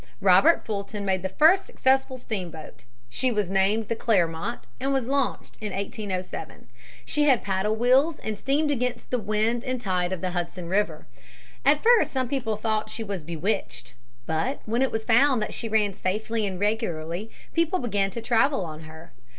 [0.19, 2.85] Robert Fulton made the first successful steamboat.
[3.07, 6.67] She was named the Clermont and was launched in 1807.
[7.05, 11.05] She had paddle wheels and steamed against the wind and tide of the Hudson River.
[11.63, 13.93] At first some people thought that she was bewitched.
[14.25, 18.65] But when it was found that she ran safely and regularly, people began to travel
[18.65, 19.13] on her.